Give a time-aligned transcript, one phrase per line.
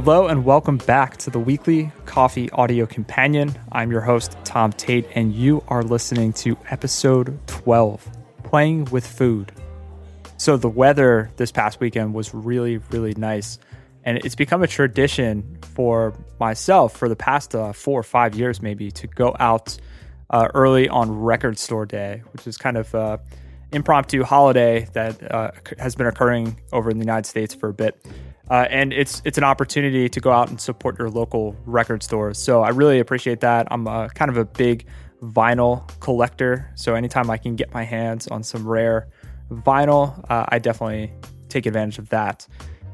[0.00, 3.52] Hello and welcome back to the weekly coffee audio companion.
[3.72, 8.08] I'm your host, Tom Tate, and you are listening to episode 12
[8.44, 9.50] Playing with Food.
[10.36, 13.58] So, the weather this past weekend was really, really nice.
[14.04, 18.62] And it's become a tradition for myself for the past uh, four or five years,
[18.62, 19.76] maybe, to go out
[20.30, 23.18] uh, early on Record Store Day, which is kind of uh,
[23.72, 28.00] impromptu holiday that uh, has been occurring over in the United States for a bit.
[28.50, 32.38] Uh, and it's it's an opportunity to go out and support your local record stores.
[32.38, 33.68] So I really appreciate that.
[33.70, 34.86] I'm a, kind of a big
[35.22, 39.08] vinyl collector, so anytime I can get my hands on some rare
[39.50, 41.12] vinyl, uh, I definitely
[41.48, 42.46] take advantage of that.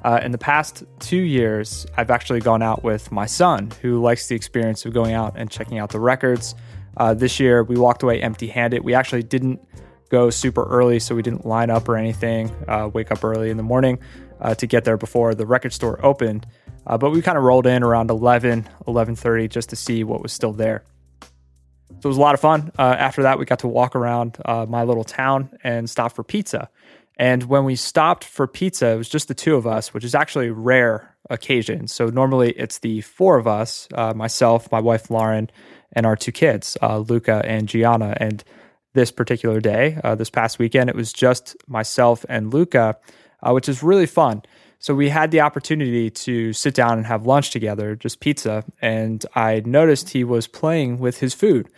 [0.05, 4.29] Uh, in the past two years, I've actually gone out with my son, who likes
[4.29, 6.55] the experience of going out and checking out the records.
[6.97, 8.85] Uh, this year, we walked away empty-handed.
[8.85, 9.67] We actually didn't
[10.11, 12.51] go super early, so we didn't line up or anything.
[12.69, 13.99] Uh, wake up early in the morning
[14.45, 16.47] uh, to get there before the record store opened.
[16.87, 20.33] Uh, but we kind of rolled in around 11, 11.30 just to see what was
[20.33, 20.85] still there.
[21.21, 22.71] So it was a lot of fun.
[22.79, 26.23] Uh, after that, we got to walk around uh, my little town and stop for
[26.23, 26.69] pizza.
[27.17, 30.15] And when we stopped for pizza, it was just the two of us, which is
[30.15, 31.89] actually a rare occasion.
[31.89, 35.51] So normally it's the four of us, uh, myself, my wife Lauren,
[35.93, 38.15] and our two kids, uh, Luca and Gianna.
[38.19, 38.45] And
[38.93, 42.97] this particular day, this past weekend, it was just myself and Luca
[43.45, 44.43] uh, which is really fun.
[44.79, 49.25] So we had the opportunity to sit down and have lunch together, just pizza, and
[49.35, 51.69] I noticed he was playing with his food.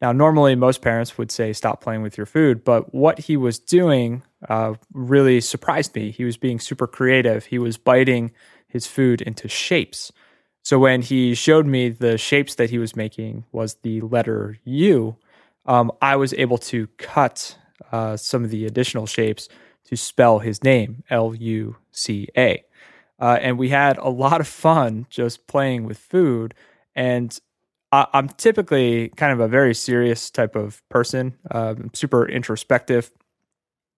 [0.00, 3.58] Now, normally most parents would say stop playing with your food, but what he was
[3.58, 6.10] doing uh, really surprised me.
[6.10, 7.46] He was being super creative.
[7.46, 8.32] He was biting
[8.66, 10.12] his food into shapes.
[10.62, 15.16] So when he showed me the shapes that he was making was the letter U,
[15.66, 17.56] um, I was able to cut
[17.92, 19.48] uh, some of the additional shapes
[19.84, 22.64] to spell his name, L U C A.
[23.20, 26.54] Uh, and we had a lot of fun just playing with food.
[26.94, 27.38] And
[27.92, 33.10] I, am typically kind of a very serious type of person, uh, super introspective.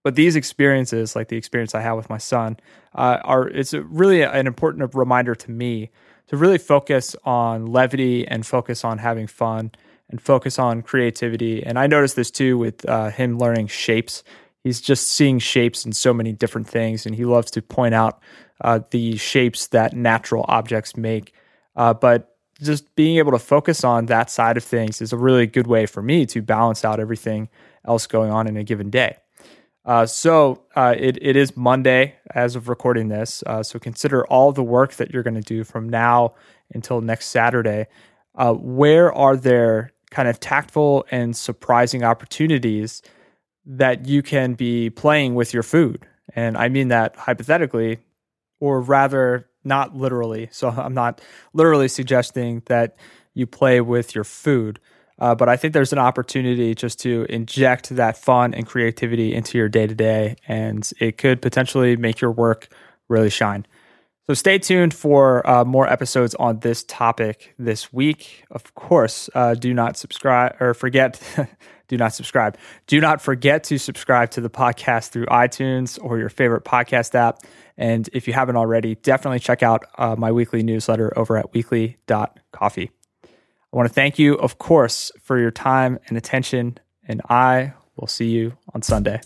[0.04, 2.58] But these experiences, like the experience I had with my son,
[2.94, 5.90] uh, are it's really an important reminder to me
[6.28, 9.72] to really focus on levity and focus on having fun
[10.10, 11.64] and focus on creativity.
[11.64, 14.22] And I noticed this too with uh, him learning shapes
[14.66, 18.20] he's just seeing shapes in so many different things, and he loves to point out
[18.62, 21.32] uh, the shapes that natural objects make.
[21.76, 25.46] Uh, but just being able to focus on that side of things is a really
[25.46, 27.48] good way for me to balance out everything
[27.86, 29.16] else going on in a given day.
[29.84, 33.44] Uh, so uh, it, it is Monday as of recording this.
[33.46, 36.34] Uh, so consider all the work that you're going to do from now
[36.74, 37.86] until next Saturday.
[38.34, 43.02] Uh, where are there kind of tactful and surprising opportunities
[43.64, 46.06] that you can be playing with your food.
[46.34, 47.98] And I mean that hypothetically,
[48.60, 50.48] or rather, not literally.
[50.52, 51.20] So I'm not
[51.52, 52.96] literally suggesting that
[53.34, 54.80] you play with your food.
[55.18, 59.56] Uh, but I think there's an opportunity just to inject that fun and creativity into
[59.56, 62.68] your day to day, and it could potentially make your work
[63.08, 63.66] really shine.
[64.28, 68.44] So stay tuned for uh, more episodes on this topic this week.
[68.50, 71.22] Of course, uh, do not subscribe or forget.
[71.88, 72.58] do not subscribe.
[72.88, 77.38] Do not forget to subscribe to the podcast through iTunes or your favorite podcast app.
[77.76, 82.90] And if you haven't already, definitely check out uh, my weekly newsletter over at weekly.coffee.
[83.24, 86.78] I want to thank you, of course, for your time and attention.
[87.06, 89.20] And I will see you on Sunday.